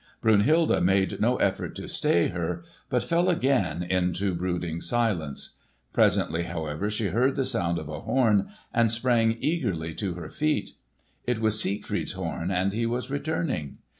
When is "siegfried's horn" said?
11.61-12.49